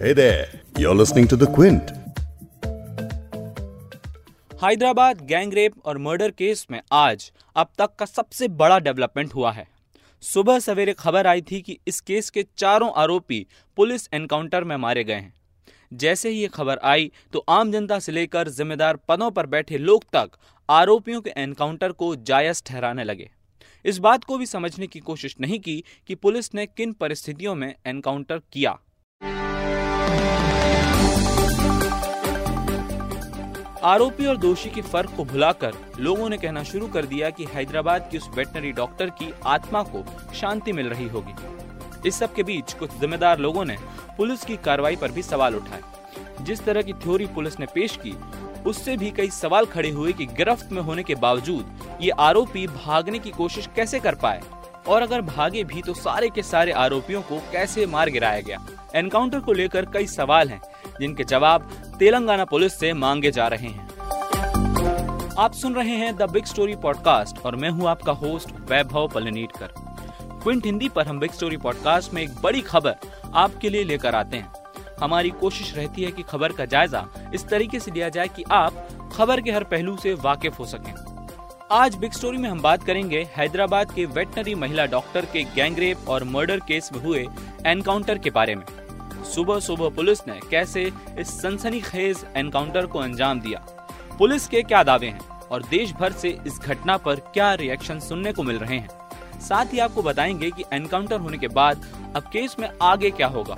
Hey 0.00 0.12
there, 0.12 0.42
you're 0.78 0.94
listening 0.94 1.26
to 1.30 1.36
The 1.38 1.46
Quint. 1.54 1.88
Hyderabad 4.62 5.20
gang 5.26 5.54
rape 5.54 5.74
और 5.84 5.98
murder 5.98 6.30
case 6.30 6.66
में 6.70 6.80
आज 6.92 7.30
अब 7.56 7.70
तक 7.78 7.96
का 7.98 8.06
सबसे 8.06 8.48
बड़ा 8.60 8.78
डेवलपमेंट 8.78 9.34
हुआ 9.34 9.52
है। 9.52 9.66
सुबह 10.22 10.58
सवेरे 10.58 10.92
खबर 10.92 11.26
आई 11.26 11.42
थी 11.42 11.60
कि 11.60 11.78
इस 11.88 12.00
केस 12.00 12.30
के 12.30 12.46
चारों 12.58 12.92
आरोपी 12.96 13.46
पुलिस 13.76 14.08
एनकाउंटर 14.14 14.64
में 14.64 14.76
मारे 14.76 15.04
गए 15.04 15.14
हैं। 15.14 15.34
जैसे 15.92 16.28
ही 16.28 16.40
ये 16.40 16.48
खबर 16.48 16.78
आई 16.84 17.12
तो 17.32 17.44
आम 17.48 17.72
जनता 17.72 17.98
से 17.98 18.12
लेकर 18.12 18.48
जिम्मेदार 18.48 18.96
पदों 19.08 19.30
पर 19.30 19.46
बैठे 19.46 19.78
लोग 19.78 20.04
तक 20.16 20.38
आरोपियों 20.68 21.20
के 21.20 21.32
एनकाउंटर 21.36 21.92
को 21.92 22.16
जायज़ 22.16 22.62
ठहराने 22.66 23.04
लगे। 23.04 23.30
इस 23.84 23.98
बात 23.98 24.24
को 24.24 24.38
भी 24.38 24.46
समझने 24.46 24.86
की 24.86 25.00
कोशिश 25.00 25.36
नहीं 25.40 25.60
की 25.60 25.82
कि 26.06 26.14
पुलिस 26.14 26.54
ने 26.54 26.66
किन 26.66 26.92
परिस्थितियों 26.92 27.54
में 27.54 27.74
एनकाउंटर 27.86 28.38
किया। 28.52 28.78
आरोपी 33.84 34.26
और 34.26 34.36
दोषी 34.36 34.70
के 34.70 34.80
फ़र्क 34.82 35.10
को 35.16 35.24
भुलाकर 35.24 35.72
लोगों 35.98 36.28
ने 36.28 36.36
कहना 36.36 36.62
शुरू 36.62 36.88
कर 36.88 37.06
दिया 37.06 37.30
कि 37.30 37.44
हैदराबाद 37.44 38.08
की 38.12 38.18
उस 38.18 38.28
वेटनरी 38.34 38.72
डॉक्टर 38.72 39.10
की 39.10 39.34
आत्मा 39.46 39.82
को 39.82 40.04
शांति 40.34 40.72
मिल 40.72 40.88
रही 40.88 41.08
होगी। 41.08 41.34
इस 42.08 42.18
सब 42.18 42.34
के 42.34 42.42
बीच 42.42 42.72
कुछ 42.72 42.90
जिम्मेदार 43.00 43.38
लोगों 43.38 43.64
ने 43.64 43.76
पुलिस 44.16 44.44
की 44.44 44.56
कार्रवाई 44.56 44.96
पर 44.96 45.10
भी 45.10 45.22
सवाल 45.22 45.54
उठाए। 45.54 45.80
जिस 46.40 46.64
तरह 46.64 46.82
की 46.82 46.92
थ्योरी 46.92 47.26
पुलिस 47.26 47.60
ने 47.60 47.66
पेश 47.66 47.98
की, 48.06 48.14
उससे 48.66 48.96
भी 48.96 49.10
कई 49.10 49.30
सवाल 49.30 49.66
खड़े 49.66 49.90
हुए 49.90 50.12
कि 50.12 50.26
गिरफ्त 50.26 50.72
में 50.72 50.82
होने 50.82 51.02
के 51.02 51.14
बावजूद 51.14 51.98
ये 52.00 52.10
आरोपी 52.10 52.66
भागने 52.66 53.18
की 53.18 53.30
कोशिश 53.30 53.68
कैसे 53.76 54.00
कर 54.00 54.14
पाए? 54.14 54.42
और 54.88 55.02
अगर 55.02 55.20
भागे 55.20 55.64
भी 55.64 55.82
तो 55.82 55.94
सारे 55.94 56.28
के 56.28 56.42
सारे 56.42 56.72
आरोपियों 56.72 57.22
को 57.22 57.38
कैसे 57.52 57.86
मार 57.86 58.10
गिराया 58.10 58.40
गया? 58.40 58.58
एनकाउंटर 58.94 59.40
को 59.40 59.52
लेकर 59.52 59.86
कई 59.86 60.06
सवाल 60.06 60.48
हैं, 60.48 60.60
जिनके 61.00 61.24
जवाब 61.24 61.70
तेलंगाना 61.98 62.44
पुलिस 62.44 62.78
से 62.80 62.92
मांगे 62.92 63.30
जा 63.30 63.48
रहे 63.48 63.68
हैं। 63.68 63.88
आप 65.38 65.52
सुन 65.52 65.74
रहे 65.74 65.96
हैं 65.96 66.14
द 66.16 66.30
बिग 66.30 66.44
स्टोरी 66.44 66.76
पॉडकास्ट 66.76 67.38
और 67.38 67.56
मैं 67.56 67.70
हूँ 67.70 67.88
आपका 67.88 68.12
होस्ट 68.12 68.50
वैभव 68.70 69.08
पलनीटकर। 69.08 69.72
क्विंट 70.42 70.66
हिंदी 70.66 70.88
पर 70.88 71.06
हम 71.06 71.18
बिग 71.20 71.32
स्टोरी 71.32 71.56
पॉडकास्ट 71.56 72.14
में 72.14 72.22
एक 72.22 72.40
बड़ी 72.42 72.60
खबर 72.60 72.96
आपके 73.34 73.70
लिए 73.70 73.84
लेकर 73.84 74.14
आते 74.14 74.36
हैं। 74.36 74.52
हमारी 75.00 75.30
कोशिश 75.30 75.74
रहती 75.76 76.02
है 76.02 76.10
कि 76.10 76.22
खबर 76.22 76.52
का 76.52 76.64
जायजा 76.64 77.04
इस 77.34 77.48
तरीके 77.48 77.80
से 77.80 77.90
लिया 77.90 78.08
जाए 78.08 78.28
कि 78.28 78.44
आप 78.50 78.88
खबर 79.12 79.40
के 79.40 79.50
हर 79.50 79.64
पहलू 79.64 79.96
से 79.96 80.14
वाकिफ 80.14 80.58
हो 80.58 80.64
सकें। 80.64 80.92
आज 81.70 81.94
बिग 81.94 82.12
स्टोरी 82.12 82.38
में 82.38 82.48
हम 82.48 82.60
बात 82.62 82.82
करेंगे 82.82 83.26
हैदराबाद 83.36 83.92
के 83.92 84.04
वेटनरी 84.06 84.54
महिला 84.54 84.86
डॉक्टर 84.86 85.24
के 85.24 85.42
गैंगरेप 85.44 86.08
और 86.08 86.24
मर्डर 86.24 86.60
केस 86.60 86.90
में 86.92 87.02
हुए 87.02 87.26
एनकाउंटर 87.66 88.18
के 88.18 88.30
बारे 88.30 88.54
में। 88.54 88.64
सुबह 89.24 89.60
सुबह 89.60 89.88
पुलिस 89.88 90.26
ने 90.28 90.40
कैसे 90.50 90.92
इस 91.18 91.42
सनसनीखेज 91.42 92.26
एनकाउंटर 92.36 92.86
को 92.86 92.98
अंजाम 92.98 93.40
दिया? 93.40 93.58
पुलिस 94.18 94.48
के 94.48 94.62
क्या 94.62 94.82
दावे 94.82 95.06
हैं? 95.06 95.20
और 95.28 95.62
देश 95.62 95.92
भर 95.92 96.12
से 96.12 96.38
इस 96.46 96.58
घटना 96.58 96.96
पर 96.96 97.14
क्या 97.14 97.54
रिएक्शन 97.54 97.98
सुनने 97.98 98.32
को 98.32 98.42
मिल 98.42 98.58
रहे 98.58 98.78
हैं? 98.78 98.88
साथ 99.40 99.66
ही 99.66 99.78
आपको 99.78 100.02
बताएँगे 100.02 100.50
कि 100.50 100.64
एनकाउंटर 100.72 101.20
होने 101.20 101.38
के 101.38 101.48
बाद 101.48 101.86
अब 102.16 102.22
केस 102.22 102.56
में 102.58 102.70
आगे 102.82 103.10
क्या 103.10 103.26
होगा। 103.26 103.56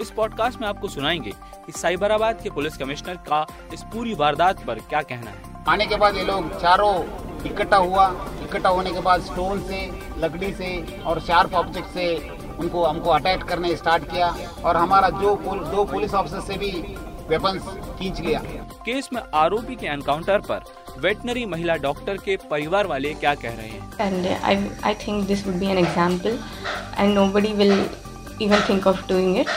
इस 0.00 0.10
पॉडकास्ट 0.10 0.60
में 0.60 0.68
आपको 0.68 0.88
सुनाएँगे 0.88 1.30
कि 1.66 1.72
साइबराबाद 1.72 2.40
के 2.42 2.50
पुलिस 2.50 2.76
कमिश्नर 2.76 3.14
का 3.14 3.46
इस 3.74 3.82
पूरी 3.82 4.14
वारदात 4.14 4.64
पर 4.64 4.74
क्या 4.74 5.02
कहना 5.02 5.30
है। 5.30 5.64
आने 5.68 5.86
के 5.86 5.96
बाद 5.96 6.16
ये 6.16 6.24
लोग 6.24 6.60
चारों 6.60 7.04
इकट्ठा 7.46 7.76
हुआ। 7.76 8.26
इकट्ठा 8.42 8.68
होने 8.68 8.90
के 8.90 9.00
बाद 9.00 9.22
स्टोन 9.22 9.62
से, 9.62 10.02
लकड़ी 10.18 10.52
से 10.52 11.00
और 11.02 11.20
शार्प 11.20 11.54
ऑब्जेक्ट 11.54 11.88
से 11.88 12.35
उनको 12.58 12.84
हमको 12.84 13.10
अटैक 13.10 13.42
करने 13.42 13.74
स्टार्ट 13.76 14.04
किया 14.10 14.34
और 14.64 14.76
हमारा 14.76 15.08
जो 15.20 15.34
पुल, 15.36 15.58
दो 15.58 15.84
पुलिस 15.84 16.14
ऑफिसर 16.14 16.40
से 16.40 16.58
भी 16.58 16.70
वेपन 17.28 17.58
खींच 17.98 18.20
लिया। 18.20 18.40
केस 18.86 19.08
में 19.12 19.20
आरोपी 19.34 19.76
के 19.76 19.86
एनकाउंटर 19.86 20.40
पर 20.40 20.64
वेटनरी 21.00 21.44
महिला 21.46 21.74
डॉक्टर 21.76 22.16
के 22.16 22.36
परिवार 22.50 22.86
वाले 22.86 23.12
क्या 23.14 23.34
कह 23.34 23.54
रहे 23.54 23.68
हैं? 23.68 23.80
And 23.98 24.26
I, 24.42 24.54
I 24.90 24.94
think 24.94 25.26
this 25.30 25.44
would 25.46 25.58
be 25.60 25.70
an 25.70 25.80
example 25.84 26.38
and 26.96 27.14
nobody 27.14 27.52
will 27.54 27.78
even 28.40 28.62
think 28.68 28.86
of 28.86 29.02
doing 29.08 29.34
it. 29.42 29.48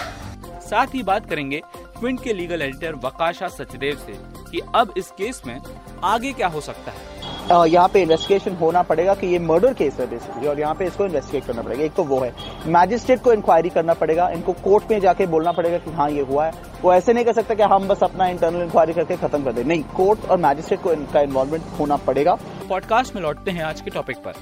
साथ 0.69 0.95
ही 0.95 1.03
बात 1.03 1.29
करेंगे 1.29 1.61
क्विंट 1.99 2.23
के 2.23 2.33
लीगल 2.33 2.61
एडिटर 2.61 2.95
वकाशा 3.03 3.47
सचदेव 3.47 3.95
से 4.05 4.13
कि 4.51 4.61
अब 4.75 4.93
इस 4.97 5.11
केस 5.11 5.41
में 5.47 5.59
आगे 6.03 6.33
क्या 6.33 6.47
हो 6.47 6.61
सकता 6.61 6.91
है। 6.91 7.08
यहाँ 7.51 7.87
पे 7.89 8.01
इन्वेस्टिगेशन 8.01 8.55
होना 8.55 8.81
पड़ेगा 8.81 9.13
कि 9.15 9.27
ये 9.27 9.37
मर्डर 9.39 9.73
केस 9.73 9.99
है 9.99 10.05
बेसिकली 10.09 10.47
और 10.47 10.59
यहाँ 10.59 10.73
पे 10.75 10.85
इसको 10.85 11.05
इन्वेस्टिगेट 11.05 11.45
करना 11.45 11.61
पड़ेगा। 11.61 11.83
एक 11.83 11.93
तो 11.93 12.03
वो 12.03 12.19
है। 12.19 12.33
मैजिस्ट्रेट 12.67 13.21
को 13.23 13.33
इंक्वायरी 13.33 13.69
करना 13.69 13.93
पड़ेगा, 13.93 14.27
इनको 14.29 14.53
कोर्ट 14.53 14.91
में 14.91 14.99
जाके 14.99 15.25
बोलना 15.27 15.51
पड़ेगा 15.51 15.77
कि 15.77 15.91
हाँ 15.91 16.09
ये 16.11 16.21
हुआ 16.21 16.45
है। 16.45 16.51
वो 16.81 16.93
ऐसे 16.93 17.13
नहीं 17.13 17.25
कर 17.25 17.33
सकता 17.33 17.55
कि 17.55 17.63
हम 17.63 17.87
बस 17.87 18.03
अपना 18.03 18.27
इंटरनल 18.27 18.63
इंक्वायरी 18.63 18.93
करके 18.93 19.17
खत्म 19.17 19.43
कर 19.43 19.53
दे। 19.53 19.63
नहीं 19.63 19.83
कोर्ट 19.95 20.29
और 20.29 20.37
मैजिस्ट्रेट 20.37 20.81
को 20.81 20.93
इनका 20.93 21.21
इन्वॉल्वमेंट 21.21 21.63
होना 21.79 21.97
पड़ेगा। 21.97 22.37
पॉडकास्ट 22.69 23.15
में 23.15 23.21
लौटते 23.21 23.51
हैं 23.51 23.63
आज 23.63 23.81
के 23.81 23.91
टॉपिक 23.91 24.17
पर। 24.17 24.33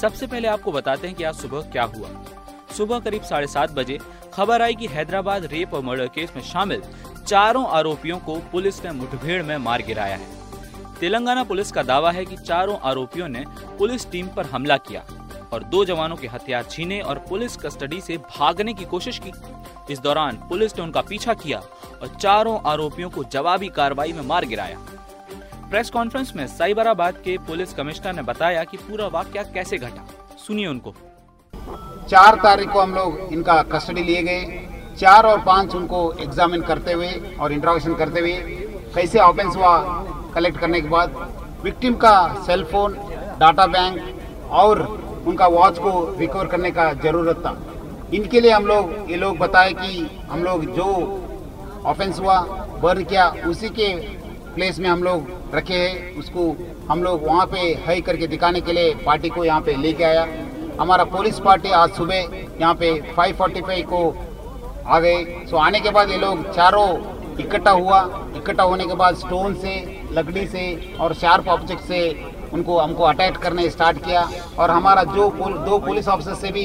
सबसे 0.00 0.26
पहले 0.26 0.48
आपको 0.48 0.72
बताते 0.72 1.06
हैं 1.06 1.16
कि 1.16 1.24
आज 1.24 1.34
सुबह 1.34 1.70
क्या 1.72 1.84
हुआ। 1.96 2.08
सुबह 2.76 2.98
करीब 2.98 3.22
साढ़े 3.22 3.46
सात 3.46 3.72
बजे 3.72 3.98
खबर 4.34 4.62
आई 4.62 4.74
कि 4.74 4.86
हैदराबाद 4.86 5.44
रेप 5.44 5.74
और 5.74 5.82
मर्डर 5.82 6.06
केस 6.06 6.32
में 6.36 6.42
शामिल 6.44 6.82
चारों 7.26 7.66
आरोपियों 7.68 8.18
को 8.18 8.38
पुलिस 8.52 8.84
ने 8.84 8.90
मुठभेड़ 8.92 9.42
में 9.42 9.56
मार 9.58 9.82
गिराया 9.82 10.16
है। 10.16 10.34
तेलंगाना 11.00 11.42
पुलिस 11.44 11.72
का 11.72 11.82
दावा 11.82 12.10
है 12.10 12.24
कि 12.24 12.36
चारों 12.36 12.78
आरोपियों 12.80 13.28
ने 13.28 13.44
पुलिस 13.78 14.10
टीम 14.10 14.26
पर 14.26 14.46
हमला 14.46 14.76
किया 14.76 15.02
और 15.52 15.62
दो 15.64 15.84
जवानों 15.84 16.16
के 16.16 16.26
हथियार 16.26 16.62
छीने 16.62 17.00
और 17.00 17.18
पुलिस 17.28 17.56
कस्टडी 17.56 18.00
से 18.00 18.16
भागने 18.18 18.74
की 18.74 18.84
कोशिश 18.84 19.18
की। 19.18 19.32
इस 19.92 19.98
दौरान 19.98 20.36
पुलिस 20.48 20.76
ने 20.76 20.82
उनका 20.82 21.00
पीछा 21.00 21.34
किया 21.34 21.58
और 22.02 22.16
चारों 22.20 22.58
आरोपियों 22.66 23.10
को 23.10 23.24
जवाबी 23.24 23.68
कार्रवाई 23.68 24.12
में 24.12 24.22
मार 24.22 24.44
गिराया। 24.44 24.78
प्रेस 25.70 25.90
कॉन्फ्रेंस 25.90 26.32
में 26.36 26.46
साइबराबाद 26.46 27.14
के 27.14 27.36
पुलिस 27.38 27.72
कमिश्नर 27.72 28.12
ने 28.12 28.22
बताया 28.22 28.64
कि 28.64 28.76
पूरा 28.76 29.06
वाक्य 29.06 29.44
कैसे 29.54 29.78
घटा। 29.78 30.06
सुनिए 30.46 30.66
उनको। 30.66 30.94
चार 32.08 32.34
तारीख 32.34 32.70
को 32.70 32.80
हम 32.80 32.94
लोग 32.94 33.32
इनका 33.32 33.62
कस्टडी 33.62 34.02
लिए 34.02 34.22
गए। 34.22 34.62
चार 34.96 35.26
और 35.26 35.40
पाँच 35.40 35.74
उनको 35.74 36.12
एग्जामिन 36.20 36.62
करते 36.62 36.92
हुए 36.92 37.12
और 37.40 37.52
इंट्रोगेशन 37.52 37.94
करते 37.94 38.20
हुए 38.20 38.36
कैसे 38.94 39.18
ऑफेंस 39.18 39.56
हुआ 39.56 39.76
कलेक्ट 40.36 40.58
करने 40.58 40.80
के 40.80 40.88
बाद 40.88 41.14
विक्टिम 41.64 41.94
का 41.94 42.16
सेल 42.46 42.64
फ़ोन 42.64 42.96
डाटा 43.40 43.66
बैंक 43.66 44.50
और 44.52 44.80
उनका 45.26 45.46
वॉच 45.46 45.78
को 45.78 45.92
रिकवर 46.18 46.46
करने 46.46 46.70
का 46.70 46.92
ज़रूरत 46.94 47.36
था। 47.36 47.56
इनके 48.14 48.40
लिए 48.40 48.50
हम 48.50 48.66
लोग, 48.66 49.10
ये 49.10 49.16
लोग 49.16 49.38
बताए 49.38 49.72
कि 49.72 50.26
हम 50.30 50.42
लोग 50.44 50.64
जो 50.74 50.84
ऑफेंस 51.84 52.20
हुआ, 52.20 52.38
बर्न 52.82 53.04
किया, 53.04 53.28
उसी 53.48 53.68
के 53.68 53.94
प्लेस 54.54 54.78
में 54.78 54.88
हम 54.88 55.02
लोग 55.02 55.54
रखे 55.54 55.74
हैं। 55.74 56.18
उसको 56.18 56.54
हम 56.90 57.02
लोग 57.02 57.26
वहाँ 57.26 57.46
पे 57.46 57.58
हाई 57.86 58.00
करके 58.00 58.26
दिखाने 58.26 58.60
के 58.60 58.72
लिए 58.72 58.94
पार्टी 59.06 59.28
को 59.28 59.44
यहाँ 59.44 59.60
पे 59.60 59.76
लेके 59.76 60.04
आया। 60.04 60.26
हमारा 60.80 61.04
पुलिस 61.06 61.38
पार्टी 61.40 61.70
आज 61.70 61.90
सुबह 61.90 62.16
यहाँ 62.60 62.74
पे 62.74 62.92
545 63.18 63.82
को 63.82 64.08
आ 64.86 64.98
गए। 65.00 65.46
सो 65.50 65.56
आने 65.56 65.80
के 65.80 65.90
बाद 65.90 66.10
ये 66.10 66.18
लोग 66.18 66.50
चारों 66.52 66.88
इकट्ठा 67.40 67.70
हुआ। 67.72 68.00
इकट्ठा 68.36 68.62
होने 68.62 68.84
के 68.84 68.94
बाद 68.94 69.14
स्टोन 69.16 69.54
से 69.54 69.74
लकड़ी 70.16 70.46
से 70.48 70.64
और 71.00 71.14
शार्प 71.14 71.48
ऑब्जेक्ट 71.48 71.82
से 71.84 72.00
उनको 72.54 72.78
हमको 72.78 73.04
अटैक 73.04 73.36
करने 73.38 73.68
स्टार्ट 73.70 74.04
किया 74.04 74.28
और 74.58 74.70
हमारा 74.70 75.02
जो 75.06 75.28
पुल, 75.30 75.52
दो 75.54 75.78
पुलिस 75.78 76.08
ऑफिसर 76.08 76.34
से 76.36 76.50
भी 76.52 76.64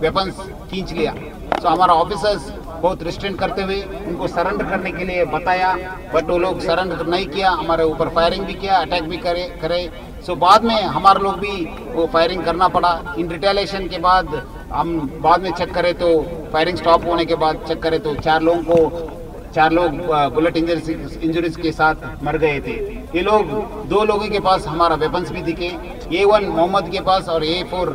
वेपन्स 0.00 0.40
खींच 0.70 0.92
लिया। 0.92 1.12
तो 1.54 1.68
हमारा 1.68 1.94
ऑफिसर्स 1.94 2.50
बहुत 2.82 3.02
रिस्ट्रेंट 3.02 3.38
करते 3.38 3.62
हुए 3.62 3.80
उनको 4.06 4.26
सरेंडर 4.28 4.64
करने 4.64 4.90
के 4.92 5.04
लिए 5.04 5.24
बताया 5.26 5.72
बट 6.14 6.30
वो 6.30 6.38
लोग 6.38 6.60
सरेंडर 6.60 7.06
नहीं 7.06 7.26
किया 7.26 7.50
हमारे 7.52 7.84
ऊपर 7.84 8.08
फायरिंग 8.14 8.44
भी 8.46 8.54
किया 8.54 8.78
अटैक 8.78 9.08
भी 9.08 9.16
करे 9.18 9.48
करे। 9.62 9.88
सो 10.26 10.34
बाद 10.36 10.64
में 10.64 10.74
हमारे 10.74 11.22
लोग 11.22 11.38
भी 11.38 11.64
वो 11.94 12.06
फायरिंग 12.12 12.44
करना 12.44 12.68
पड़ा। 12.68 12.92
इन 13.18 13.30
रिटेलेशन 13.30 13.88
के 13.88 13.98
बाद 13.98 14.34
हम 14.72 14.98
बाद 15.22 15.42
में 15.42 15.50
चेक 15.52 15.74
करें 15.74 15.92
तो 15.98 16.10
फायरिंग 16.52 16.76
स्टॉप 16.76 17.06
होने 17.06 17.24
के 17.24 17.34
बाद 17.36 17.64
चेक 17.68 17.82
करें 17.82 18.00
तो 18.02 18.14
चार 18.16 18.42
लोगों 18.42 18.62
को 18.62 19.23
चार 19.54 19.72
लोग 19.72 19.90
बुलेट 20.34 20.56
इंजरीज 20.56 21.18
इंजरीज 21.22 21.56
के 21.56 21.72
साथ 21.72 21.94
मर 22.24 22.36
गए 22.38 22.60
थे। 22.60 22.72
ये 23.14 23.20
लोग, 23.22 23.50
दो 23.88 24.04
लोगों 24.04 24.28
के 24.28 24.40
पास 24.40 24.66
हमारा 24.66 24.96
वेपन्स 24.96 25.30
भी 25.30 25.42
दिखे। 25.42 25.70
ए 26.12 26.24
वन 26.24 26.44
मोहम्मद 26.46 26.90
के 26.92 27.00
पास 27.00 27.28
और 27.28 27.44
ए 27.44 27.62
फोर 27.70 27.92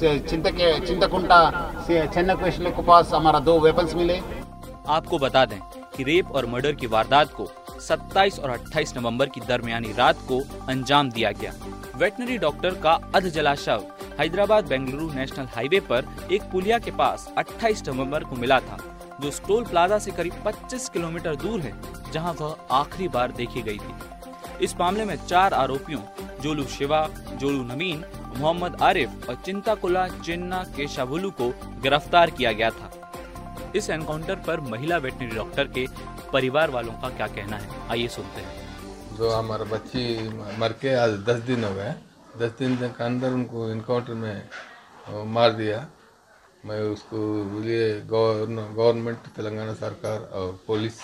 चिंतक, 0.00 0.58
चिंतकुंटा 0.86 1.40
से 1.86 2.06
के 2.06 2.82
पास 2.82 3.10
हमारा 3.14 3.38
दो 3.40 3.58
वेपन्स 3.60 3.94
मिले। 3.94 4.20
आपको 4.88 5.18
बता 5.18 5.44
दें 5.44 5.58
कि 5.96 6.02
रेप 6.02 6.30
और 6.32 6.46
मर्डर 6.46 6.72
की 6.72 6.86
वारदात 6.86 7.32
को 7.32 7.48
27 7.80 8.38
और 8.38 8.50
28 8.50 8.96
नवंबर 8.96 9.26
की 9.26 9.40
दरमियानी 9.40 9.92
रात 9.98 10.18
को 10.28 10.40
अंजाम 10.68 11.10
दिया 11.10 11.30
गया। 11.32 11.52
वेटनरी 11.96 12.38
डॉक्टर 12.38 12.74
का 12.82 12.98
अध 13.14 13.28
जला 13.28 13.54
शव 13.56 13.84
हैदराबाद 14.20 14.68
बेंगलुरु 14.68 15.12
नेशनल 15.12 15.48
हाईवे 15.56 15.80
पर 15.90 16.08
एक 16.32 16.42
पुलिया 16.52 16.78
के 16.78 16.90
पास 16.92 17.28
28 17.38 17.88
नवंबर 17.88 18.24
को 18.24 18.36
मिला 18.36 18.60
था। 18.60 18.78
जो 19.20 19.30
स्टोल 19.30 19.64
प्लाजा 19.64 19.98
से 19.98 20.10
करीब 20.10 20.34
25 20.44 20.88
किलोमीटर 20.88 21.34
दूर 21.36 21.60
है, 21.60 21.72
जहाँ 22.12 22.32
वह 22.32 22.56
आखिरी 22.72 23.08
बार 23.08 23.32
देखी 23.32 23.62
गई 23.62 23.78
थी। 23.78 24.64
इस 24.64 24.74
मामले 24.80 25.04
में 25.04 25.16
चार 25.26 25.54
आरोपियों, 25.54 26.00
जोलू 26.40 26.64
शिवा, 26.68 27.06
जोलू 27.34 27.62
नवीन 27.64 28.04
मोहम्मद 28.36 28.76
आरिफ 28.82 29.28
और 29.28 29.34
चिंताकुला 29.36 30.06
चिन्ना 30.08 30.62
केशावुलू 30.76 31.30
को 31.30 31.48
गिरफ़्तार 31.82 32.30
किया 32.30 32.52
गया 32.52 32.70
था। 32.70 32.90
इस 33.76 33.90
एनकाउंटर 33.90 34.36
पर 34.46 34.60
महिला 34.60 34.96
वेटनरी 34.96 35.36
डॉक्टर 35.36 35.64
के 35.68 35.86
परिवार 36.32 36.70
वालों 36.70 36.92
का 36.92 37.08
क्या 37.10 37.26
कहना 37.26 37.56
है? 37.56 37.68
आइए 37.90 38.08
सुनते 38.08 38.40
हैं। 38.40 39.16
जो 39.16 39.30
हमारा 39.30 39.64
बच्ची 39.66 40.28
मर 40.58 40.72
के 40.72 40.94
आज 40.94 41.10
दस 41.28 41.40
दिन 41.42 41.64
हो 41.64 41.74
गए 41.74 41.94
दस 42.38 42.52
दिन 42.58 42.76
के 42.76 43.04
अंदर 43.04 43.30
उनको 43.30 43.70
इनकाउंटर 43.70 44.14
में 44.14 44.42
मार 45.28 45.52
दिया। 45.52 45.86
मैं 46.66 46.80
उसको 46.92 47.18
लिए 47.60 47.84
गवर्नमेंट 48.10 49.26
तेलंगाना 49.36 49.74
सरकार 49.74 50.20
और 50.38 50.52
पुलिस 50.66 50.98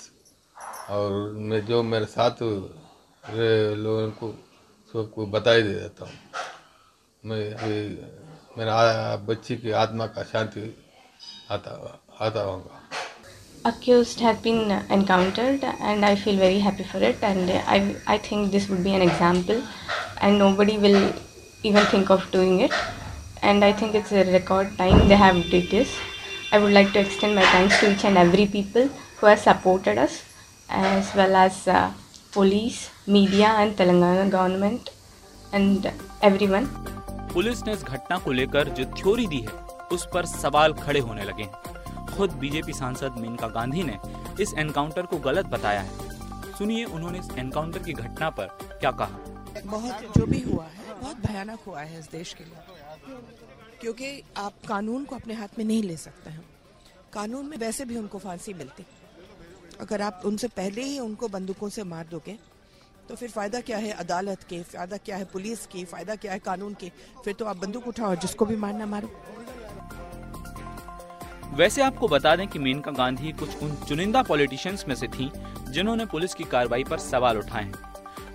और 0.91 1.13
मैं 1.51 1.65
जो 1.67 1.83
मेरे 1.83 2.07
साथ 2.07 2.43
लोगों 3.85 4.11
को 4.21 4.33
सबको 4.95 5.27
बता 5.27 5.55
दे 5.55 5.73
देता 5.75 6.05
हूँ 6.05 6.19
मैं 7.25 7.41
मेरा 8.59 8.75
बच्ची 9.29 9.57
की 9.57 9.71
आत्मा 9.85 10.07
का 10.17 10.23
शांति 10.33 10.75
आता 11.51 11.73
आता 12.21 12.43
होगा 12.43 12.83
accused 13.65 14.21
have 14.21 14.43
been 14.43 14.71
encountered 14.97 15.65
and 15.81 16.05
i 16.09 16.15
feel 16.15 16.37
very 16.43 16.59
happy 16.65 16.85
for 16.91 17.01
it 17.07 17.25
and 17.29 17.51
i 17.77 17.79
i 18.15 18.17
think 18.27 18.53
this 18.53 18.69
would 18.69 18.85
be 18.85 18.93
an 18.99 19.03
example 19.07 19.63
and 20.21 20.39
nobody 20.39 20.77
will 20.85 21.01
even 21.65 21.89
think 21.95 22.13
of 22.17 22.29
doing 22.31 22.61
it 22.67 22.77
and 23.49 23.65
I 23.65 23.73
think 23.73 23.95
it's 23.95 24.13
a 24.13 24.25
record 24.33 24.77
time 24.77 25.09
they 25.09 25.17
have 25.17 25.37
did 25.51 25.71
this. 25.71 25.91
I 26.53 26.59
would 26.59 26.73
like 26.73 26.93
to 26.95 27.01
extend 27.01 27.37
my 27.37 27.45
thanks 27.45 27.79
to 27.81 27.93
each 27.93 28.05
and 28.05 28.19
every 28.19 28.47
people 28.47 28.89
who 29.19 29.27
have 29.27 29.39
supported 29.41 29.99
us 29.99 30.25
as 30.69 31.15
well 31.15 31.37
as 31.37 31.69
uh, 31.69 31.93
police, 32.33 32.91
media 33.07 33.49
and 33.61 33.77
Telangana 33.77 34.31
government 34.31 34.91
and 35.53 35.93
everyone. 36.23 36.67
Police 37.33 37.63
ने 37.67 37.73
इस 37.73 37.83
घटना 37.85 38.19
को 38.19 38.33
लेकर 38.33 38.69
जो 38.77 38.85
theory 38.99 39.27
दी 39.27 39.41
है 39.41 39.53
उस 39.93 40.07
पर 40.15 40.27
सवाल 40.27 40.73
खड़े 40.75 41.01
होने 41.01 41.25
लगे 41.25 41.43
हैं 41.43 42.07
खुद 42.17 42.33
बीजेपी 42.41 42.73
सांसद 42.73 43.19
मेनका 43.21 43.49
गांधी 43.57 43.83
ने 43.83 43.99
इस 44.43 44.55
एनकाउंटर 44.59 45.07
को 45.07 45.19
गलत 45.29 45.47
बताया 45.55 45.81
है 45.81 46.53
सुनिए 46.59 46.85
उन्होंने 46.85 47.19
इस 47.19 47.29
एनकाउंटर 47.39 47.83
की 47.83 47.93
घटना 47.93 48.31
पर 48.39 48.57
क्या 48.81 48.91
कहा 49.01 49.36
बहुत 49.67 50.17
जो 50.17 50.27
भी 50.27 50.41
हुआ 50.41 50.65
है, 50.67 51.01
बहुत 51.01 51.17
भयानक 51.19 51.61
हुआ 51.67 51.81
है 51.81 51.99
इस 51.99 52.11
देश 52.11 52.35
के 52.35 52.45
लिए। 52.45 52.59
क्योंकि 53.81 54.23
आप 54.37 54.53
कानून 54.69 55.05
को 55.05 55.17
अपने 55.17 55.35
हाथ 55.35 55.59
में 55.59 55.65
नहीं 55.65 55.83
ले 55.83 55.97
सकते 55.97 56.31
हैं। 56.31 56.45
कानून 57.13 57.47
में 57.47 57.57
वैसे 57.59 57.85
भी 57.85 57.97
उनको 57.97 58.19
फांसी 58.19 58.55
मिलती। 58.55 58.85
अगर 59.81 60.03
आप 60.03 60.23
उनसे 60.25 60.49
पहले 60.51 60.83
ही 60.83 60.99
उनको 60.99 61.29
बंदूकों 61.29 61.69
से 61.69 61.85
मार 61.85 62.07
दोगे 62.11 62.39
तो 63.09 63.15
फिर 63.15 63.31
फ़ायदा 63.31 63.61
क्या 63.61 63.79
है 63.79 63.91
अदालत 63.95 64.43
के, 64.43 64.63
फ़ायदा 64.63 64.97
क्या 64.97 65.17
है 65.17 65.25
पुलिस 65.25 65.67
की, 65.67 65.85
फ़ायदा 65.85 66.15
क्या 66.17 66.33
है 66.33 66.39
कानून 66.39 66.75
के? 66.75 66.91
फिर 67.25 67.35
तो 67.35 67.45
आप 67.45 67.57
बंदूक 67.57 67.87
उठाओ 67.89 68.15
जिसको 68.17 68.47
भी 68.47 68.57
मारना 68.57 68.87
मारो। 68.87 69.11
वैसे 71.55 71.83
आपको 71.83 72.09
बता 72.09 72.35
दें 72.37 72.47
कि 72.49 72.59
मेनका 72.59 72.91
गांधी 72.91 73.33
कुछ 73.33 73.63
उन 73.63 73.75
चुनिंदा 73.89 74.23
पॉलिटिशियंस 74.23 74.85
में 74.89 74.95
से 74.95 75.07
थी, 75.09 75.31
जिन्होंने 75.69 76.07
पुलिस 76.07 76.35
की 76.35 76.45
कार्रवाई 76.45 76.85
पर 76.85 76.99
सवाल 76.99 77.39
उठाए 77.39 77.65
हैं। 77.65 77.86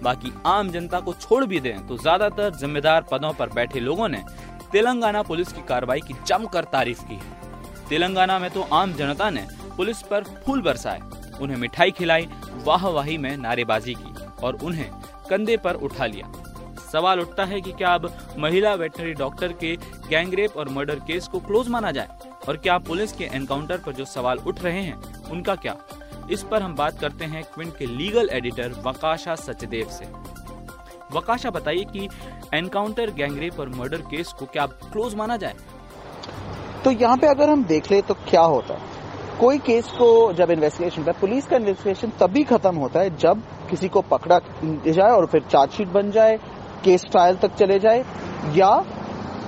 बाकी 0.04 0.32
आम 0.46 0.70
जनता 0.70 1.00
को 1.00 1.14
छोड़ 1.16 1.44
भी 1.46 1.60
दें 1.60 1.88
तो 1.88 1.98
ज़्यादातर 1.98 2.56
जिम्मेदार 2.56 3.06
पदों 3.12 3.32
पर 3.34 3.50
बैठे 3.50 3.80
लोगों 3.80 4.08
ने 4.10 4.24
तेलंगाना 4.72 5.22
पुलिस 5.24 5.54
की 5.54 5.62
कार्रवाई 5.62 6.02
की 6.02 6.16
जमकर 6.28 6.64
तारीफ़ 6.72 7.04
की 7.04 7.16
है। 7.16 7.40
तेलंगाना 7.90 8.38
में 8.40 8.50
तो 8.50 8.62
आम 8.74 8.94
जनता 8.94 9.30
ने 9.30 9.46
पुलिस 9.78 10.02
पर 10.02 10.24
फूल 10.46 10.62
बरसाए, 10.62 11.02
उन्हें 11.42 11.58
मिठाई 11.58 11.92
खिलाई 11.92 12.28
वाह 12.66 12.88
वाही 12.90 13.18
में 13.18 13.36
नारेबाजी 13.38 13.94
की 13.96 14.14
और 14.44 14.58
उन्हें 14.64 14.90
कंधे 15.30 15.58
पर 15.58 15.76
उठा 15.78 16.06
लिया। 16.06 16.32
सवाल 16.92 17.20
उठता 17.20 17.44
है 17.46 17.60
कि 17.62 17.72
क्या 17.72 17.94
अब 17.96 18.10
महिला 18.40 18.74
वेटनरी 18.76 19.14
डॉक्टर 19.16 19.54
के 19.54 19.76
गैंगरेप 20.10 20.58
और 20.58 20.70
मर्डर 20.70 21.00
केस 21.08 21.28
को 21.28 21.40
क्लोज 21.40 21.68
माना 21.68 21.92
जाए? 21.92 22.08
और 22.48 22.58
क्या 22.58 22.78
पुलिस 22.80 23.12
के 23.14 23.30
एनकाउंटर 23.34 23.78
पर 23.78 23.94
जो 23.94 24.06
सवाल 24.08 24.38
उठ 24.40 24.62
रहे 24.62 24.82
हैं, 24.82 25.30
उनका 25.32 25.56
क्या 25.58 25.76
इस 26.30 26.44
पर 26.44 26.62
हम 26.62 26.76
बात 26.76 27.00
करते 27.00 27.26
हैं 27.26 27.44
क्विंट 27.46 27.76
के 27.78 27.86
लीगल 27.88 28.30
एडिटर 28.34 28.74
वकाशा 28.86 29.36
सचदेव 29.38 29.88
से। 29.90 30.06
वकाशा 31.14 31.50
बताइए 31.50 31.84
कि 31.88 32.08
एनकाउंटर 32.54 33.12
गैंगरेप 33.12 33.60
और 33.60 33.70
मर्डर 33.70 34.02
केस 34.12 34.34
को 34.40 34.46
क्या 34.46 34.66
क्लोज 34.66 35.16
माना 35.16 35.38
जाए? 35.38 35.56
तो 36.84 36.92
यहाँ 36.92 37.18
पे 37.18 37.28
अगर 37.28 37.50
हम 37.50 37.64
देख 37.64 37.92
ले 37.92 38.02
तो 38.02 38.14
क्या 38.30 38.42
होता 38.44 38.74
है? 38.74 38.90
कोई 39.40 39.58
केस 39.60 39.88
को 39.90 40.12
जब 40.34 40.52
इन्वेस्टिगेशन 40.52 41.02
है, 41.02 41.12
पुलिस 41.12 41.48
का 41.48 41.56
इन्वेस्टिगेशन 41.58 42.12
तभी 42.20 42.44
खत्म 42.44 42.76
होता 42.76 43.00
है 43.00 43.16
जब 43.18 43.42
किसी 43.70 43.88
को 43.88 44.02
पकड़ा 44.04 44.40
जाए 44.64 45.12
और 45.12 45.26
फिर 45.26 45.42
चार्जशीट 45.42 45.88
बन 45.88 46.12
जाए 46.12 46.38
केस 46.84 47.06
ट्रायल 47.12 47.36
तक 47.38 47.56
चले 47.56 47.80
जाए, 47.80 48.04
या 48.56 48.74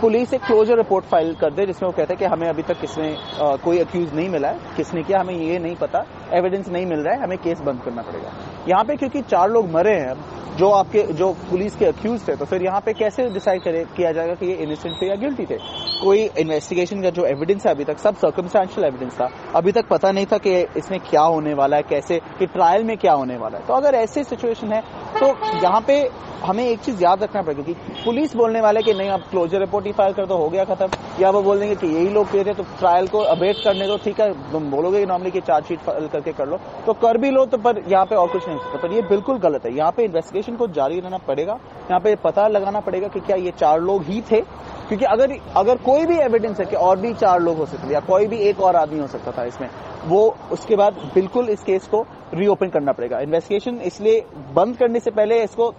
पुलिस 0.03 0.33
एक 0.33 0.41
क्लोजर 0.43 0.77
रिपोर्ट 0.77 1.05
फ़ाइल 1.05 1.33
कर 1.41 1.53
दे 1.55 1.65
जिसमें 1.65 1.87
वो 1.87 1.91
कहते 1.97 2.13
हैं 2.13 2.19
कि 2.19 2.25
हमें 2.25 2.47
अभी 2.47 2.61
तक 2.63 2.79
किसने 2.79 3.07
आ, 3.41 3.55
कोई 3.57 3.77
अक्यूज 3.79 4.13
नहीं 4.15 4.29
मिला 4.29 4.47
है 4.47 4.75
किसने 4.77 5.03
किया 5.03 5.19
हमें 5.19 5.33
ये 5.33 5.59
नहीं 5.59 5.75
पता 5.77 6.03
एविडेंस 6.33 6.67
नहीं 6.69 6.85
मिल 6.85 6.99
रहा 6.99 7.13
है 7.13 7.23
हमें 7.23 7.37
केस 7.37 7.61
बंद 7.61 7.81
करना 7.81 8.01
पड़ेगा। 8.01 8.31
यहाँ 8.69 8.83
पे 8.83 8.95
क्योंकि 8.95 9.21
चार 9.23 9.49
लोग 9.49 9.69
मरे 9.71 9.93
हैं 9.99 10.15
जो 10.57 10.69
आपके 10.71 11.03
जो 11.13 11.31
पुलिस 11.49 11.75
के 11.75 11.85
अक्यूज 11.85 12.27
थे 12.27 12.35
तो 12.35 12.45
फिर 12.45 12.63
यहाँ 12.63 12.81
पे 12.81 12.93
कैसे 12.93 13.29
डिसाइड 13.29 13.63
करे 13.63 13.83
किया 13.95 14.11
जाएगा 14.11 14.33
कि 14.35 14.45
ये 14.45 14.55
इनोसेंट 14.63 14.95
थे 15.01 15.07
या 15.09 15.15
गिल्टी 15.15 15.45
थे? 15.45 15.57
कोई 16.03 16.23
इन्वेस्टिगेशन 16.39 17.01
का 17.03 17.09
जो 17.11 17.25
एविडेंस 17.25 17.65
है 17.65 17.71
अभी 17.71 17.83
तक 17.83 17.97
सब 17.99 18.15
सर्कमस्टांशियल 18.17 18.87
एविडेंस 18.87 19.13
था। 19.19 19.29
अभी 19.55 19.71
तक 19.71 19.87
पता 19.89 20.11
नहीं 20.11 20.25
था 20.25 20.37
कि 20.37 20.59
इसमें 20.77 20.99
क्या 21.09 21.21
होने 21.23 21.53
वाला 21.53 21.77
है 21.77 21.83
कैसे 21.89 22.19
कि 22.39 22.45
ट्रायल 22.47 22.83
में 22.83 22.95
क्या 22.97 23.13
होने 23.13 23.37
वाला 23.37 23.57
है। 23.57 23.65
तो 23.67 23.73
अगर 23.73 23.95
ऐसी 23.95 24.23
सिचुएशन 24.25 24.73
है 24.73 24.81
तो 25.23 25.59
यहाँ 25.63 25.81
पे 25.81 25.97
हमें 26.43 26.65
एक 26.65 26.79
चीज़ 26.79 27.03
याद 27.03 27.21
रखना 27.23 27.41
पड़ेगा 27.41 27.63
कि 27.63 27.73
पुलिस 28.03 28.35
बोलने 28.35 28.61
वाले 28.61 28.81
कि 28.83 28.93
नहीं, 28.93 29.09
अब 29.09 29.21
क्लोजर 29.29 29.59
रिपोर्ट 29.59 29.85
ही 29.85 29.91
फ़ाइल 29.93 30.13
कर 30.13 30.25
दो, 30.25 30.37
हो 30.37 30.47
गया 30.49 30.63
खत्म। 30.65 30.87
या 31.19 31.29
वो 31.29 31.41
बोल 31.41 31.59
देंगे 31.59 31.75
कि 31.75 31.87
यही 31.87 32.09
लोग 32.09 32.31
किए 32.31 32.43
थे 32.43 32.53
तो 32.53 32.63
ट्रायल 32.79 33.07
को 33.07 33.19
अबेट 33.33 33.63
करने 33.63 33.87
दो, 33.87 33.97
ठीक 33.97 34.19
है, 34.21 34.31
तुम 34.51 34.69
बोलोगे 34.71 34.99
कि 34.99 35.05
नॉर्मली 35.05 35.31
की 35.31 35.41
चार्जशीट 35.41 35.79
फ़ाइल 35.79 36.07
करके 36.07 36.31
कर 36.33 36.47
लो। 36.47 36.57
तो 36.85 36.93
कर 36.95 37.17
भी 37.17 37.29
लो 37.31 37.45
तो 37.45 37.57
पर 37.57 37.81
यहाँ 37.87 38.05
पे 38.05 38.15
और 38.15 38.27
कुछ 38.27 38.47
नहीं 38.47 38.57
सकता 38.57 38.77
पर 38.77 38.93
ये 38.93 39.01
बिल्कुल 39.09 39.37
गलत 39.39 39.65
है। 39.65 39.73
यहाँ 39.73 39.91
पे 39.91 40.03
इन्वेस्टिगेशन 40.03 40.55
को 40.55 40.67
जारी 40.69 40.99
रहना 40.99 41.17
पड़ेगा। 41.27 41.53
यहाँ 41.53 41.99
पे 41.99 42.15
पता 42.23 42.47
लगाना 42.47 42.79
पड़ेगा 42.79 43.07
कि 43.07 43.19
क्या 43.19 43.35
ये 43.37 43.51
चार 43.59 43.79
लोग 43.81 44.03
ही 44.03 44.21
थे। 44.31 44.41
क्योंकि 44.87 45.05
अगर 45.05 45.37
अगर 45.57 45.77
कोई 45.85 46.05
भी 46.05 46.17
एविडेंस 46.19 46.59
है 46.59 46.65
कि 46.65 46.75
और 46.77 46.99
भी 46.99 47.13
चार 47.13 47.39
लोग 47.41 47.57
हो 47.57 47.65
सकते 47.65 47.87
थे, 47.87 47.93
या 47.93 47.99
कोई 48.01 48.27
भी 48.27 48.37
एक 48.39 48.59
और 48.61 48.75
आदमी 48.75 48.99
हो 48.99 49.07
सकता 49.07 49.31
था 49.31 49.43
इसमें, 49.45 49.69
वो 50.05 50.35
उसके 50.51 50.75
बाद 50.75 50.93
बिल्कुल 51.13 51.49
इस 51.49 51.63
केस 51.63 51.87
को 51.87 52.05
रीओपन 52.33 52.69
करना 52.69 52.91
पड़ेगा। 52.91 53.19
इन्वेस्टिगेशन 53.19 53.79
इसलिए 53.85 54.21
बंद 54.55 54.77
करने 54.77 54.99
से 54.99 55.11
पहले 55.11 55.43
इसको 55.43 55.73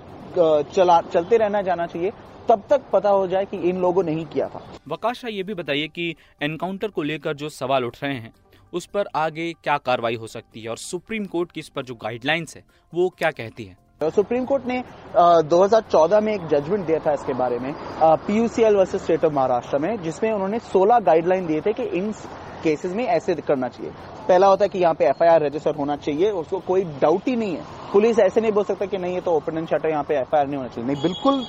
चला 0.74 1.00
चलते 1.02 1.36
रहना 1.36 1.62
जाना 1.62 1.86
चाहिए 1.86 2.12
तब 2.48 2.62
तक 2.70 2.82
पता 2.92 3.10
हो 3.10 3.26
जाए 3.26 3.44
कि 3.44 3.56
इन 3.68 3.80
लोगों 3.80 4.02
ने 4.02 4.12
ही 4.12 4.24
किया 4.32 4.48
था। 4.48 4.60
वकाशा 4.88 5.28
ये 5.28 5.42
भी 5.42 5.54
बताइए 5.54 5.86
कि 5.88 6.14
एनकाउंटर 6.42 6.88
को 6.88 7.02
लेकर 7.02 7.34
जो 7.34 7.48
सवाल 7.50 7.84
उठ 7.84 8.02
रहे 8.02 8.14
हैं 8.14 8.32
उस 8.72 8.86
पर 8.86 9.06
आगे 9.16 9.52
क्या 9.54 9.76
कार्रवाई 9.78 10.14
हो 10.16 10.26
सकती 10.26 10.62
है 10.62 10.70
और 10.70 10.76
सुप्रीम 10.78 11.24
कोर्ट 11.26 11.52
की 11.52 11.60
इस 11.60 11.68
पर 11.68 11.84
जो 11.84 11.94
गाइडलाइंस 11.94 12.56
है 12.56 12.62
वो 12.92 13.08
क्या 13.18 13.30
कहती 13.30 13.64
है? 13.64 13.76
सुप्रीम 14.10 14.44
कोर्ट 14.44 14.66
ने 14.66 14.82
2014 15.48 16.20
में 16.20 16.32
एक 16.34 16.46
जजमेंट 16.48 16.86
दिया 16.86 16.98
था 16.98 17.12
इसके 17.12 17.34
बारे 17.34 17.58
में 17.58 17.72
PUCL 18.26 18.76
versus 18.76 19.02
state 19.02 19.24
of 19.24 19.32
Maharashtra 19.32 19.78
में 19.78 20.02
जिसमें 20.02 20.30
उन्होंने 20.32 20.58
16 20.66 21.00
गाइडलाइन 21.02 21.46
दिए 21.46 21.60
थे 21.60 21.72
कि 21.72 21.82
इन 21.98 22.12
केसेस 22.64 22.92
में 22.92 23.04
ऐसे 23.06 23.34
करना 23.36 23.68
चाहिए। 23.68 23.92
पहला 24.28 24.46
होता 24.46 24.64
है 24.64 24.68
कि 24.68 24.78
यहाँ 24.78 24.94
पे 24.94 25.04
एफआईआर 25.06 25.42
रजिस्टर 25.42 25.74
होना 25.74 25.96
चाहिए, 25.96 26.30
उसको 26.32 26.58
कोई 26.60 26.84
डाउट 27.00 27.28
ही 27.28 27.36
नहीं 27.36 27.56
है। 27.56 27.62
पुलिस 27.92 28.18
ऐसे 28.18 28.40
नहीं 28.40 28.52
बोल 28.52 28.64
सकता 28.64 28.86
कि 28.86 28.98
नहीं, 28.98 29.14
ये 29.14 29.20
तो 29.20 29.32
ओपन 29.32 29.58
एंड 29.58 29.66
शटर 29.68 29.88
यहाँ 29.88 30.04
पे 30.04 30.14
एफआईआर 30.14 30.46
नहीं 30.46 30.56
होना 30.56 30.68
चाहिए। 30.68 30.86
नहीं, 30.86 31.02
बिल्कुल 31.02 31.44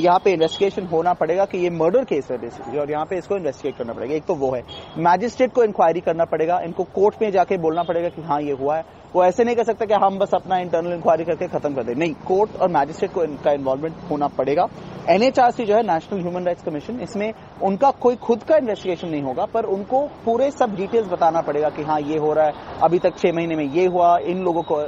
यहाँ 0.00 0.18
पे 0.24 0.32
इन्वेस्टिगेशन 0.32 0.86
होना 0.86 1.12
पड़ेगा 1.12 1.44
कि 1.44 1.58
ये 1.58 1.70
मर्डर 1.70 2.04
केस 2.04 2.30
है 2.30 2.38
बेसिकली 2.38 2.78
और 2.78 2.90
यहाँ 2.90 3.04
पे 3.06 3.16
इसको 3.18 3.36
इन्वेस्टिगेट 3.36 3.76
करना 3.78 3.92
पड़ेगा। 3.92 4.14
एक 4.14 4.24
तो 4.24 4.34
वो 4.34 4.50
है। 4.54 4.62
मैजिस्ट्रेट 4.98 5.52
को 5.52 5.64
इंक्वायरी 5.64 6.00
करना 6.00 6.24
पड़ेगा, 6.24 6.58
इनको 6.60 6.84
कोर्ट 6.94 7.22
में 7.22 7.30
जाके 7.32 7.56
बोलना 7.58 7.82
पड़ेगा 7.82 8.08
कि 8.08 8.22
हाँ 8.22 8.40
ये 8.42 8.52
हुआ 8.52 8.76
है। 8.76 8.84
वो 9.16 9.24
ऐसे 9.24 9.44
नहीं 9.44 9.56
कर 9.56 9.64
सकता 9.64 9.84
कि 9.86 9.94
हम 9.94 10.18
बस 10.18 10.34
अपना 10.34 10.56
इंटरनल 10.60 10.92
इंक्वायरी 10.92 11.24
करके 11.24 11.46
खत्म 11.48 11.74
कर 11.74 11.82
दे। 11.82 11.94
नहीं 11.94 12.14
कोर्ट 12.26 12.56
और 12.56 12.68
मैजिस्ट्रेट 12.70 13.12
को 13.12 13.22
इनका 13.24 13.52
इन्वॉल्वमेंट 13.52 13.94
होना 14.10 14.26
पड़ेगा। 14.30 14.66
एनएचआरसी 15.10 15.64
जो 15.64 15.74
है 15.74 15.82
नेशनल 15.84 16.20
ह्यूमन 16.20 16.44
राइट्स 16.44 16.62
कमीशन 16.62 16.98
इसमें 17.00 17.32
उनका 17.62 17.90
कोई 18.02 18.16
खुद 18.18 18.42
का 18.42 18.56
इन्वेस्टिगेशन 18.56 19.08
नहीं 19.08 19.22
होगा, 19.22 19.44
पर 19.46 19.64
उनको 19.66 20.00
पूरे 20.24 20.50
सब 20.50 20.74
डिटेल्स 20.76 21.08
बताना 21.08 21.40
पड़ेगा 21.42 21.68
कि 21.70 21.82
हाँ 21.82 22.00
ये 22.02 22.18
हो 22.18 22.32
रहा 22.32 22.46
है, 22.46 22.52
अभी 22.82 22.98
तक 22.98 23.16
छह 23.18 23.32
महीने 23.32 23.56
में 23.56 23.64
ये 23.66 23.86
हुआ, 23.86 24.16
इन 24.18 24.42
लोगों 24.44 24.62
को 24.62 24.80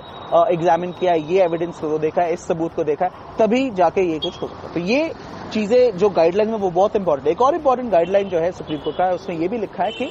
एग्जामिन 0.47 0.93
किया, 0.93 1.15
ये 1.15 1.43
एविडेंस 1.43 1.79
को 1.81 1.99
देखा 1.99 2.23
है, 2.23 2.33
इस 2.33 2.47
सबूत 2.47 2.75
को 2.75 2.85
देखा 2.85 3.05
है, 3.05 3.11
तभी 3.39 3.71
जाके 3.73 4.03
ये 4.03 4.19
कुछ 4.19 4.43
हो 4.43 4.49
सकता 4.49 4.73
तो 4.75 4.81
ये 4.83 5.13
चीज़ें 5.49 5.97
जो 5.99 6.09
गाइडलाइन 6.11 6.51
में 6.51 6.59
वो 6.59 6.71
बहुत 6.71 6.97
इंपॉर्टेंट 6.97 7.29
एक 7.29 7.43
और 7.43 7.55
इंपॉर्टेंट 7.55 7.91
गाइडलाइन 7.91 8.29
जो 8.29 8.39
है 8.39 8.51
सुप्रीम 8.53 8.79
कोर्ट 8.79 8.97
का 8.97 9.05
है 9.05 9.15
उसमें 9.15 9.39
ये 9.39 9.49
भी 9.49 9.59
लिखा 9.59 9.85
है 9.85 9.93
कि 9.93 10.11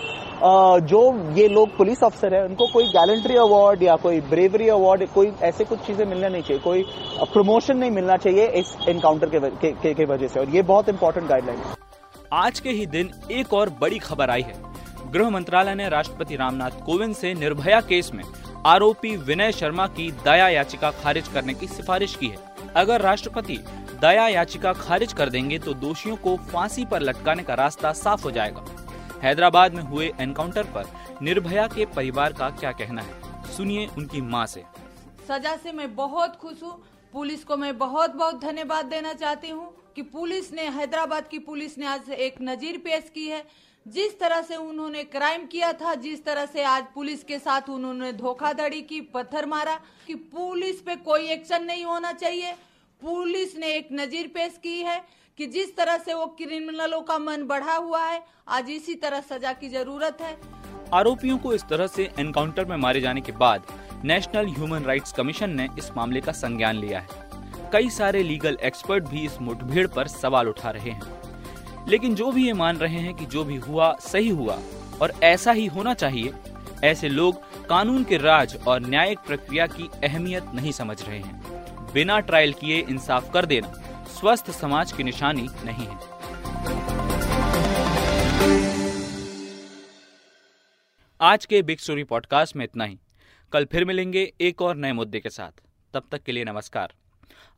जो 0.88 1.02
ये 1.34 1.48
लोग 1.48 1.76
पुलिस 1.78 2.04
अफसर 2.04 2.34
है 2.36 2.44
उनको 2.46 2.68
कोई 2.74 2.88
गैलेंट्री 2.88 3.36
अवार्ड 3.38 3.84
या 3.84 3.96
कोई 3.96 4.20
ब्रेवरी 4.30 4.68
अवार्ड 4.70 5.08
कोई 5.14 5.32
ऐसे 5.44 5.64
कुछ 5.64 5.80
चीज़ें 5.88 6.06
मिलना 6.06 6.28
नहीं 6.28 6.42
चाहिए। 6.42 6.62
कोई 6.64 6.84
प्रमोशन 7.34 7.78
नहीं 7.78 7.92
मिलना 7.92 8.18
चाहिए 8.18 8.48
इस 8.50 8.76
एनकाउंटर 8.90 9.30
के, 9.30 9.40
के, 9.40 9.72
के, 9.72 9.94
के 9.94 10.06
वजह 10.06 10.28
से। 10.28 10.40
और 10.40 10.50
ये 10.50 10.62
बहुत 10.64 10.90
इंपॉर्टेंट 10.90 11.28
गाइडलाइन 11.30 11.60
है। 11.60 11.76
आज 12.34 12.60
के 12.60 12.70
ही 12.70 12.86
दिन 12.88 13.10
एक 13.32 13.54
और 13.54 13.70
बड़ी 13.82 14.00
खबर 14.00 14.30
आई 14.30 14.42
है। 14.42 14.56
गृह 15.12 15.30
मंत्रालय 15.30 15.76
ने 15.76 15.90
राष्ट्रपति 15.90 16.36
रामनाथ 16.36 16.86
कोविंद 16.86 17.16
से 17.16 17.34
निर्भया 17.36 17.80
केस 17.84 18.12
में 18.14 18.24
आरोपी 18.66 19.16
विनय 19.18 19.52
शर्मा 19.52 19.88
की 19.90 20.12
दया 20.24 20.48
याचिका 20.50 20.92
खारिज 20.94 21.28
करने 21.28 21.54
की 21.54 21.68
सिफारिश 21.68 22.16
की 22.16 22.28
है। 22.28 22.38
अगर 22.76 23.02
राष्ट्रपति 23.02 23.60
दया 24.02 24.28
याचिका 24.28 24.74
खारिज 24.74 25.14
कर 25.14 25.30
देंगे 25.30 25.58
तो 25.60 25.74
दोषियों 25.74 26.16
को 26.16 26.36
फांसी 26.52 26.86
पर 26.86 27.02
लटकाने 27.02 27.44
का 27.44 27.54
रास्ता 27.54 27.92
साफ़ 27.94 28.24
हो 28.24 28.32
जाएगा। 28.32 28.66
हैदराबाद 29.24 29.74
में 29.74 29.82
हुए 29.84 30.12
एनकाउंटर 30.20 30.64
पर 30.64 30.90
निर्भया 31.22 31.68
के 31.68 31.86
परिवार 31.86 32.34
का 32.34 32.50
क्या 32.50 32.72
कहना 32.72 33.02
है? 33.02 33.54
सुनिए 33.54 33.88
उनकी 33.88 34.22
माँ 34.22 34.46
से। 34.46 34.64
सजा 35.28 35.56
से 35.56 35.72
मैं 35.72 35.96
बहुत 35.96 36.36
खुश 36.36 36.64
हूँ। 36.64 36.84
पुलिस 37.14 37.44
को 37.44 37.58
मैं 37.58 37.78
बहुत 37.78 38.16
बहुत 38.16 38.42
धन्यवाद 38.42 38.86
देना 38.86 39.14
चाहती 39.14 39.50
हूँ 39.50 39.74
कि 39.96 40.02
पुलिस 40.02 40.54
ने, 40.54 40.68
हैदराबाद 40.70 41.28
की 41.28 41.40
पुलिस 41.40 41.78
ने 41.78 41.86
आज 41.86 42.10
एक 42.10 42.36
नजीर 42.42 42.78
पेश 42.78 43.12
की 43.16 43.28
है। 43.28 43.44
जिस 43.86 44.20
तरह 44.20 44.42
से 44.42 44.56
उन्होंने 44.56 45.04
क्राइम 45.04 45.46
किया 45.46 45.74
था, 45.74 45.96
जिस 45.96 46.24
तरह 46.26 46.46
से 46.46 46.64
आज 46.64 46.84
पुलिस 46.96 47.24
के 47.24 47.40
साथ 47.40 47.70
उन्होंने 47.70 48.14
धोखाधड़ी 48.14 48.82
की, 48.82 49.02
पत्थर 49.02 49.46
मारा, 49.46 49.80
कि 50.08 50.16
पुलिस 50.16 50.82
पे 50.82 50.96
कोई 50.96 51.30
एक्शन 51.30 51.64
नहीं 51.64 51.86
होना 51.86 52.12
चाहिए। 52.12 52.56
पुलिस 53.02 53.56
ने 53.58 53.68
एक 53.68 53.90
नजीर 53.92 54.28
पेश 54.28 54.58
की 54.64 54.78
है 54.82 55.02
कि 55.38 55.46
जिस 55.48 55.76
तरह 55.78 55.98
से 55.98 56.14
वो 56.14 56.26
क्रिमिनलों 56.38 57.02
का 57.02 57.18
मन 57.18 57.44
बढ़ा 57.44 57.76
हुआ 57.76 58.04
है, 58.06 58.22
आज 58.48 58.70
इसी 58.70 58.96
तरह 58.96 59.22
सजा 59.22 59.52
की 59.54 59.70
ज़रूरत 59.70 60.18
है। 60.22 60.36
आरोपियों 60.94 61.38
को 61.38 61.54
इस 61.54 61.64
तरह 61.64 61.88
से 61.88 62.10
एनकाउंटर 62.20 62.66
में 62.66 62.76
मारे 62.78 63.02
जाने 63.02 63.22
के 63.22 63.32
बाद 63.32 63.68
नेशनल 64.04 64.48
ह्यूमन 64.48 64.84
राइट्स 64.84 65.14
कमीशन 65.14 65.50
ने 65.50 65.68
इस 65.78 65.92
मामले 65.98 66.22
का 66.22 66.32
संज्ञान 66.32 66.76
लिया 66.76 67.00
है। 67.00 67.70
कई 67.74 67.90
सारे 67.90 68.24
लीगल 68.24 68.58
एक्सपर्ट 68.64 69.04
भी 69.04 69.26
इस 69.26 69.42
मुठभेड़ 69.42 69.88
पर 69.88 70.08
सवाल 70.08 70.48
उठा 70.48 70.70
रहे 70.70 70.92
हैं। 70.92 71.86
लेकिन 71.90 72.16
जो 72.16 72.32
भी 72.32 72.46
ये 72.46 72.54
मान 72.54 72.78
रहे 72.78 73.00
हैं 73.00 73.14
कि 73.14 73.26
जो 73.26 73.44
भी 73.44 73.56
हुआ, 73.56 73.94
सही 74.02 74.30
हुआ 74.30 74.60
और 75.02 75.14
ऐसा 75.24 75.52
ही 75.52 75.66
होना 75.66 75.94
चाहिए, 75.94 76.34
ऐसे 76.84 77.10
लोग 77.10 77.42
कानून 77.68 78.04
के 78.04 78.18
राज 78.18 78.58
और 78.68 78.82
न्यायिक 78.82 79.20
प्रक्रिया 79.20 79.68
की 79.68 79.90
अहमियत 80.04 80.52
नहीं 80.54 80.72
समझ 80.72 81.02
रहे 81.04 81.20
हैं। 81.20 81.47
बिना 81.94 82.20
ट्रायल 82.20 82.54
किए 82.54 82.80
इंसाफ 82.80 83.34
कर 83.34 83.46
देना, 83.46 83.74
स्वस्थ 84.06 84.52
समाज 84.52 84.92
की 84.92 85.04
निशानी 85.04 85.48
नहीं 85.64 85.88
है। 85.88 85.98
आज 91.22 91.46
के 91.46 91.62
बिग 91.62 91.78
स्टोरी 91.78 92.04
पॉडकास्ट 92.04 92.56
में 92.56 92.64
इतना 92.66 92.84
ही। 92.84 93.00
कल 93.52 93.66
फिर 93.66 93.86
मिलेंगे 93.86 94.34
एक 94.42 94.62
और 94.62 94.76
नए 94.76 94.92
मुद्दे 94.92 95.20
के 95.20 95.30
साथ। 95.30 95.52
तब 95.94 96.04
तक 96.12 96.24
के 96.24 96.32
लिए 96.32 96.44
नमस्कार। 96.44 96.94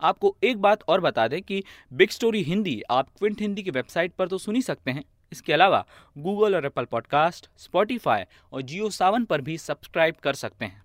आपको 0.02 0.36
एक 0.44 0.58
बात 0.58 0.84
और 0.88 1.02
बता 1.02 1.28
दें 1.28 1.42
कि 1.42 1.64
बिग 1.94 2.10
स्टोरी 2.10 2.44
हिंदी 2.44 2.82
आप 2.90 3.10
क्विंट 3.20 3.42
हिंदी 3.42 3.64
की 3.64 3.72
वेबसाइट 3.72 4.14
पर 4.14 4.28
तो 4.28 4.38
सुन 4.38 4.56
ही 4.56 4.62
सकते 4.62 4.92
हैं। 4.92 5.04
इसके 5.32 5.54
अलावा 5.54 5.86
गूगल 6.18 6.56
और 6.56 6.66
एप्पल 6.66 6.86
पॉडकास्ट, 6.86 7.50
स्पॉटिफाई 7.58 8.24
और 8.54 8.62
जियो 8.62 8.90
सावन 8.90 9.26
पर 9.26 9.42
भी 9.42 9.58
सब्सक्राइब 9.58 10.16
कर 10.24 10.34
सकते 10.34 10.66
हैं। 10.66 10.84